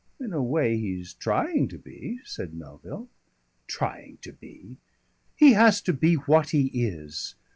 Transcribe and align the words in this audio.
"In 0.19 0.33
a 0.33 0.41
way, 0.41 0.77
he's 0.79 1.13
trying 1.13 1.67
to 1.67 1.77
be," 1.77 2.17
said 2.23 2.55
Melville. 2.55 3.07
"Trying 3.67 4.17
to 4.23 4.33
be! 4.33 4.77
He 5.35 5.51
has 5.53 5.79
to 5.83 5.93
be 5.93 6.15
what 6.15 6.49
he 6.49 6.71
is. 6.89 7.35